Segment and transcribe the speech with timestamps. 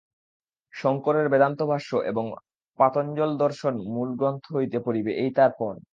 [0.73, 2.25] শঙ্করের বেদান্তভাষ্য এবং
[2.79, 5.75] পাতঞ্জলদর্শন মূল গ্রন্থ হইতে পড়িবে, এই তার পণ।